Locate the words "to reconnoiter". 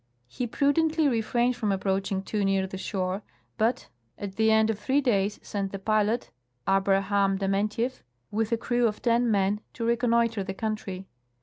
9.73-10.43